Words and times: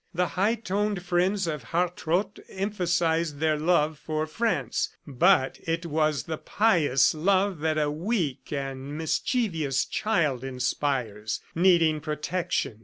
The 0.15 0.29
high 0.29 0.55
toned 0.55 1.03
friends 1.03 1.45
of 1.45 1.61
Hartrott 1.63 2.39
emphasized 2.49 3.37
their 3.37 3.55
love 3.59 3.99
for 3.99 4.25
France, 4.25 4.89
but 5.05 5.59
it 5.61 5.85
was 5.85 6.23
the 6.23 6.39
pious 6.39 7.13
love 7.13 7.59
that 7.59 7.77
a 7.77 7.91
weak 7.91 8.51
and 8.51 8.97
mischievous 8.97 9.85
child 9.85 10.43
inspires, 10.43 11.39
needing 11.53 11.99
protection. 11.99 12.79